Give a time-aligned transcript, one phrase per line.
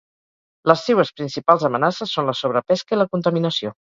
[0.69, 3.73] Les seues principals amenaces són la sobrepesca i la contaminació.